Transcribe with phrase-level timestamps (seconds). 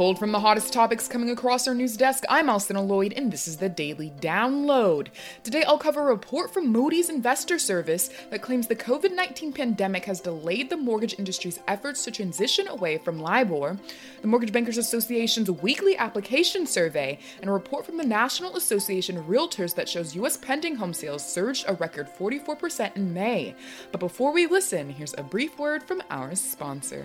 [0.00, 3.46] Pulled from the hottest topics coming across our news desk, I'm Alcynna Lloyd, and this
[3.46, 5.08] is the Daily Download.
[5.44, 10.06] Today, I'll cover a report from Moody's Investor Service that claims the COVID 19 pandemic
[10.06, 13.76] has delayed the mortgage industry's efforts to transition away from LIBOR,
[14.22, 19.26] the Mortgage Bankers Association's weekly application survey, and a report from the National Association of
[19.26, 20.38] Realtors that shows U.S.
[20.38, 23.54] pending home sales surged a record 44% in May.
[23.92, 27.04] But before we listen, here's a brief word from our sponsor.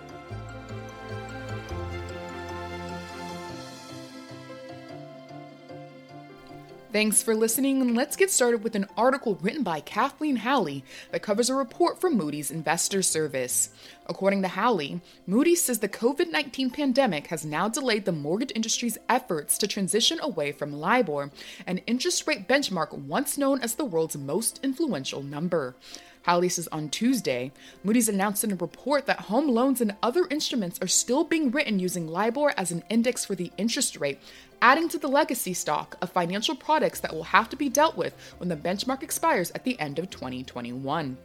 [6.91, 11.21] Thanks for listening, and let's get started with an article written by Kathleen Howley that
[11.21, 13.69] covers a report from Moody's Investor Service.
[14.07, 18.97] According to Howley, Moody's says the COVID 19 pandemic has now delayed the mortgage industry's
[19.07, 21.31] efforts to transition away from LIBOR,
[21.65, 25.77] an interest rate benchmark once known as the world's most influential number.
[26.23, 27.51] Howley says on Tuesday,
[27.83, 31.79] Moody's announced in a report that home loans and other instruments are still being written
[31.79, 34.19] using LIBOR as an index for the interest rate,
[34.61, 38.15] adding to the legacy stock of financial products that will have to be dealt with
[38.37, 41.17] when the benchmark expires at the end of 2021.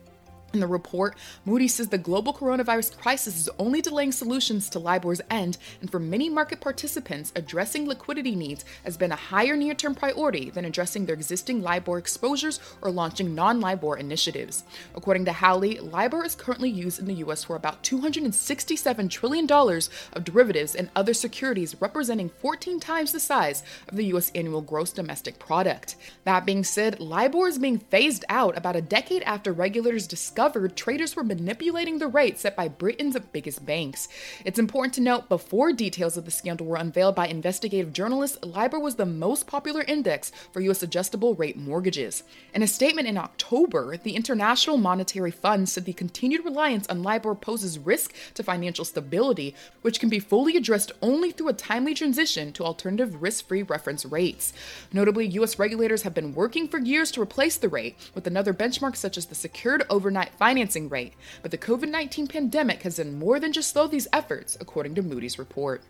[0.52, 5.20] In the report, Moody says the global coronavirus crisis is only delaying solutions to LIBOR's
[5.28, 9.95] end, and for many market participants, addressing liquidity needs has been a higher near term
[9.95, 14.62] priority than addressing their existing LIBOR exposures or launching non LIBOR initiatives.
[14.95, 17.45] According to Howley, LIBOR is currently used in the U.S.
[17.45, 23.96] for about $267 trillion of derivatives and other securities, representing 14 times the size of
[23.96, 24.30] the U.S.
[24.35, 25.96] annual gross domestic product.
[26.24, 30.77] That being said, LIBOR is being phased out about a decade after regulators discovered discovered
[30.77, 34.07] traders were manipulating the rate set by Britain's biggest banks.
[34.45, 38.79] It's important to note before details of the scandal were unveiled by investigative journalists, LIBOR
[38.79, 40.83] was the most popular index for U.S.
[40.83, 42.23] adjustable rate mortgages.
[42.52, 47.35] In a statement in October, the International Monetary Fund said the continued reliance on LIBOR
[47.35, 52.53] poses risk to financial stability, which can be fully addressed only through a timely transition
[52.53, 54.53] to alternative risk free reference rates.
[54.92, 55.58] Notably, U.S.
[55.58, 59.24] regulators have been working for years to replace the rate with another benchmark such as
[59.24, 63.70] the Secured Overnight financing rate, but the COVID 19 pandemic has done more than just
[63.70, 65.83] slow these efforts, according to Moody's report.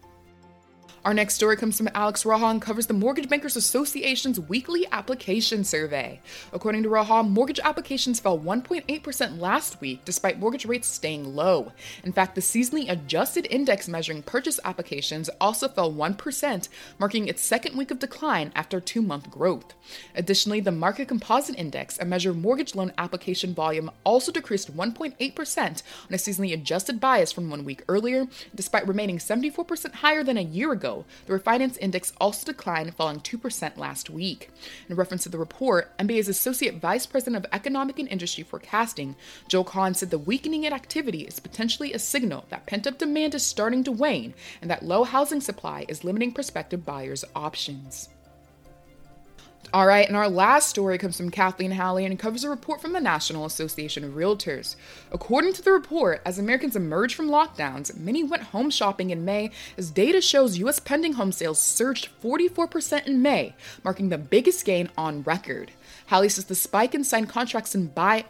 [1.06, 5.62] Our next story comes from Alex Roha and covers the Mortgage Bankers Association's weekly application
[5.62, 6.20] survey.
[6.52, 11.70] According to Roha, mortgage applications fell 1.8% last week despite mortgage rates staying low.
[12.02, 16.68] In fact, the seasonally adjusted index measuring purchase applications also fell 1%,
[16.98, 19.74] marking its second week of decline after two month growth.
[20.16, 25.60] Additionally, the Market Composite Index, a measure of mortgage loan application volume, also decreased 1.8%
[25.60, 25.74] on
[26.10, 30.72] a seasonally adjusted bias from one week earlier, despite remaining 74% higher than a year
[30.72, 30.95] ago
[31.26, 34.50] the refinance index also declined, falling 2% last week.
[34.88, 39.16] In reference to the report, MBA's Associate Vice President of Economic and Industry Forecasting,
[39.48, 43.34] Joel Kan said the weakening in activity is potentially a signal that pent up demand
[43.34, 48.08] is starting to wane and that low housing supply is limiting prospective buyers' options.
[49.72, 52.92] All right, and our last story comes from Kathleen Howley and covers a report from
[52.92, 54.76] the National Association of Realtors.
[55.10, 59.50] According to the report, as Americans emerge from lockdowns, many went home shopping in May
[59.76, 60.78] as data shows U.S.
[60.78, 65.72] pending home sales surged 44% in May, marking the biggest gain on record.
[66.06, 68.24] Howley says the spike in signed contracts and buy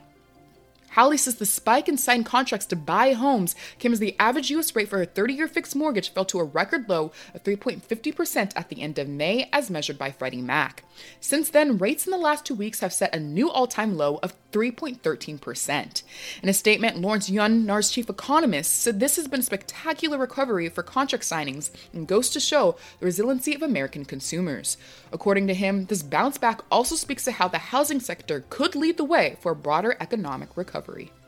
[0.97, 4.75] Howley says the spike in signed contracts to buy homes came as the average U.S.
[4.75, 8.71] rate for a 30 year fixed mortgage fell to a record low of 3.50% at
[8.71, 10.85] the end of May, as measured by Freddie Mac.
[11.21, 14.19] Since then, rates in the last two weeks have set a new all time low
[14.23, 16.03] of 3.13%.
[16.43, 20.69] In a statement, Lawrence Yun, NAR's chief economist, said this has been a spectacular recovery
[20.69, 24.77] for contract signings and goes to show the resiliency of American consumers.
[25.13, 28.97] According to him, this bounce back also speaks to how the housing sector could lead
[28.97, 31.26] the way for a broader economic recovery recovery.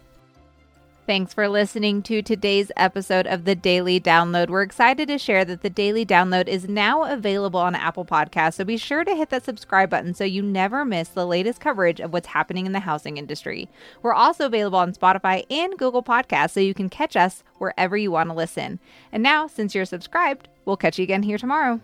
[1.09, 4.51] Thanks for listening to today's episode of the Daily Download.
[4.51, 8.65] We're excited to share that the Daily Download is now available on Apple Podcasts, so
[8.67, 12.13] be sure to hit that subscribe button so you never miss the latest coverage of
[12.13, 13.71] what's happening in the housing industry.
[14.03, 18.11] We're also available on Spotify and Google Podcasts, so you can catch us wherever you
[18.11, 18.79] want to listen.
[19.11, 21.81] And now, since you're subscribed, we'll catch you again here tomorrow.